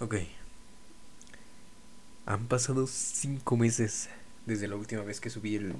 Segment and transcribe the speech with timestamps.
[0.00, 0.14] Ok.
[2.24, 4.08] Han pasado cinco meses
[4.46, 5.74] desde la última vez que subí el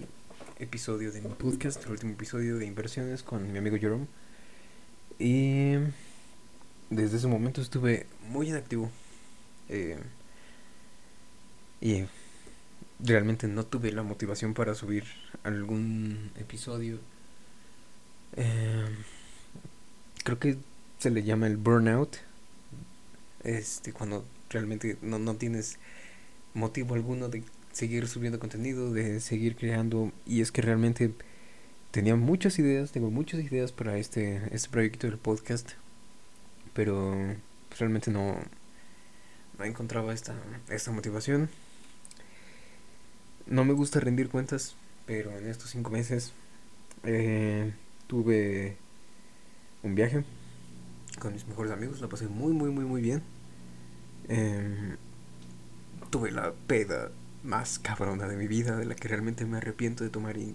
[0.59, 4.06] episodio de mi podcast, el último episodio de inversiones con mi amigo Jerome.
[5.19, 5.72] Y
[6.91, 8.91] desde ese momento estuve muy inactivo.
[9.71, 9.99] Eh,
[11.81, 12.05] y
[12.99, 15.05] realmente no tuve la motivación para subir
[15.45, 16.98] algún episodio.
[18.37, 18.87] Eh,
[20.25, 20.59] creo que
[20.98, 22.19] se le llama el burnout
[23.45, 25.78] este, cuando realmente no, no tienes
[26.55, 30.12] motivo alguno de seguir subiendo contenido, de seguir creando.
[30.27, 31.12] Y es que realmente
[31.91, 35.70] tenía muchas ideas, tengo muchas ideas para este, este proyecto del podcast.
[36.74, 37.16] Pero
[37.78, 38.37] realmente no,
[39.59, 40.34] no encontraba esta,
[40.69, 41.48] esta motivación.
[43.47, 46.33] No me gusta rendir cuentas, pero en estos cinco meses
[47.02, 47.72] eh,
[48.06, 48.77] tuve
[49.83, 50.25] un viaje
[51.19, 53.22] con mis mejores amigos, la pasé muy, muy, muy, muy bien.
[54.30, 54.97] Em,
[56.11, 57.11] tuve la peda
[57.42, 60.55] más cabrona de mi vida, de la que realmente me arrepiento de tomar y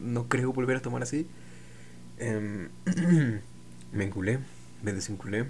[0.00, 1.26] no creo volver a tomar así.
[2.18, 2.68] Em,
[3.92, 4.38] me enculé,
[4.82, 5.48] me desenculé.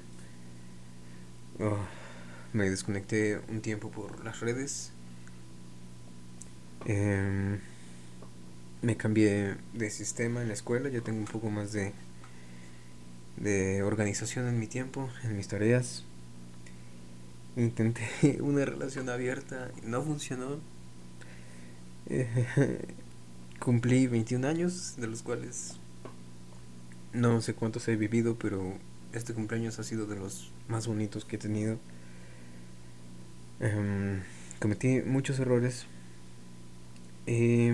[1.59, 1.79] Oh,
[2.53, 4.93] me desconecté un tiempo por las redes.
[6.87, 7.59] Em,
[8.83, 11.93] me cambié de sistema en la escuela, ya tengo un poco más de
[13.37, 16.05] de organización en mi tiempo, en mis tareas.
[17.57, 20.59] Intenté una relación abierta y no funcionó.
[23.59, 25.79] cumplí 21 años, de los cuales
[27.15, 28.75] no sé cuántos he vivido, pero
[29.13, 31.79] este cumpleaños ha sido de los más bonitos que he tenido.
[33.61, 34.21] Em,
[34.61, 35.87] cometí muchos errores.
[37.27, 37.71] Y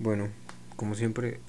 [0.00, 0.28] bueno,
[0.74, 1.40] como siempre,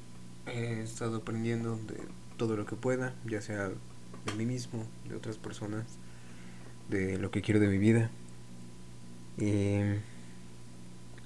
[0.45, 1.97] he estado aprendiendo de
[2.37, 5.85] todo lo que pueda, ya sea de mí mismo, de otras personas,
[6.89, 8.09] de lo que quiero de mi vida.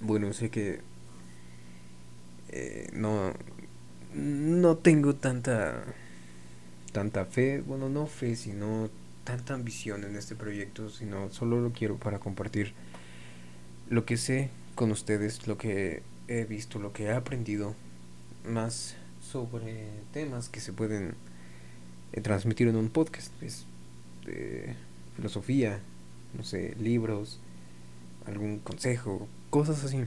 [0.01, 0.81] Bueno, sé que
[2.49, 3.33] eh, no,
[4.16, 5.83] no tengo tanta,
[6.91, 8.89] tanta fe, bueno, no fe, sino
[9.23, 12.73] tanta ambición en este proyecto, sino solo lo quiero para compartir
[13.89, 17.75] lo que sé con ustedes, lo que he visto, lo que he aprendido,
[18.44, 21.13] más sobre temas que se pueden
[22.11, 23.31] eh, transmitir en un podcast,
[24.25, 24.75] de
[25.16, 25.79] filosofía,
[26.35, 27.39] no sé, libros,
[28.25, 30.05] algún consejo, cosas así.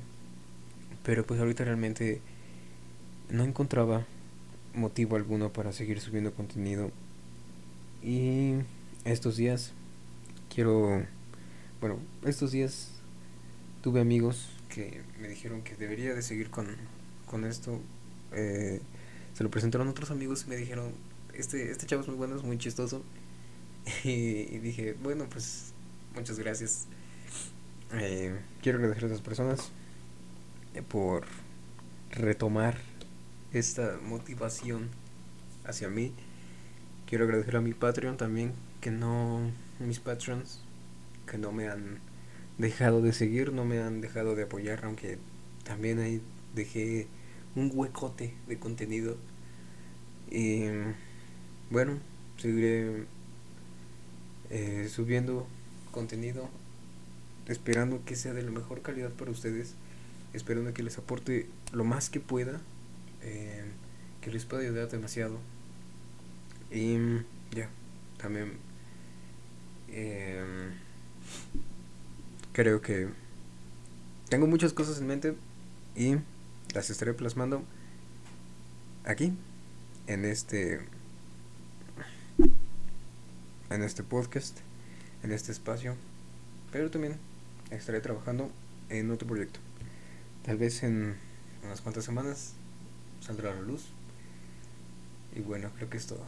[1.03, 2.21] Pero pues ahorita realmente
[3.31, 4.07] no encontraba
[4.75, 6.91] motivo alguno para seguir subiendo contenido.
[8.03, 8.55] Y
[9.05, 9.73] estos días
[10.53, 11.05] quiero,
[11.81, 12.91] bueno, estos días
[13.83, 16.67] tuve amigos que me dijeron que debería de seguir con,
[17.27, 17.81] con esto.
[18.33, 18.81] Eh,
[19.35, 20.93] se lo presentaron otros amigos y me dijeron,
[21.35, 23.03] este, este chavo es muy bueno, es muy chistoso.
[24.05, 25.73] Y, dije, bueno, pues
[26.15, 26.87] muchas gracias.
[27.93, 29.71] Eh, quiero agradecer a esas personas
[30.75, 31.25] eh, por
[32.11, 32.79] retomar
[33.53, 34.89] esta motivación
[35.65, 36.13] hacia mí.
[37.07, 40.61] Quiero agradecer a mi Patreon también, que no, mis patrons,
[41.31, 42.01] que no me han
[42.59, 45.19] dejado de seguir, no me han dejado de apoyar, aunque
[45.65, 46.23] también ahí
[46.55, 47.07] dejé
[47.55, 49.17] un huecote de contenido.
[50.31, 50.65] Y
[51.71, 51.99] bueno,
[52.39, 53.07] seguiré
[54.51, 55.47] eh, subiendo
[55.91, 56.49] contenido,
[57.49, 59.75] esperando que sea de la mejor calidad para ustedes,
[60.33, 62.61] esperando que les aporte lo más que pueda,
[63.23, 63.65] eh,
[64.21, 65.39] que les pueda ayudar demasiado.
[66.71, 66.97] Y
[67.55, 67.69] ya,
[68.19, 68.55] también
[69.89, 70.43] eh,
[72.53, 73.09] creo que
[74.29, 75.35] tengo muchas cosas en mente
[75.95, 76.17] y
[76.75, 77.63] las estaré plasmando
[79.05, 79.33] aquí
[80.07, 80.81] en este
[83.71, 84.59] en este podcast
[85.23, 85.97] en este espacio
[86.75, 87.17] pero también
[87.71, 88.51] estaré trabajando
[88.89, 89.61] en otro proyecto.
[90.45, 91.15] Tal vez en
[91.63, 92.55] unas cuantas semanas
[93.21, 93.87] saldrá a la luz.
[95.37, 96.25] Y bueno creo que es todo.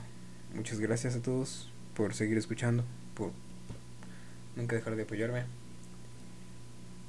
[0.55, 2.85] Muchas gracias a todos por seguir escuchando
[3.15, 3.33] por
[4.55, 5.45] nunca dejar de apoyarme.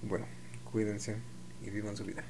[0.01, 0.25] Bueno
[0.71, 1.17] cuídense
[1.63, 2.23] y vivan su vida